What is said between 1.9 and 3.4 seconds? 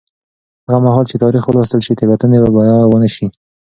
تېروتنې به بیا ونه شي.